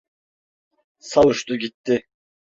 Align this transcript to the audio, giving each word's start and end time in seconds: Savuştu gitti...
Savuştu 1.09 1.55
gitti... 1.57 2.07